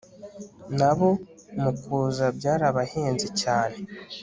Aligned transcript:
nabo 0.77 1.09
mukuza 1.61 2.25
byarabahenze 2.37 3.27
cyane 3.41 3.77